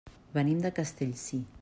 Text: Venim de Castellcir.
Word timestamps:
Venim 0.37 0.63
de 0.63 0.71
Castellcir. 0.79 1.43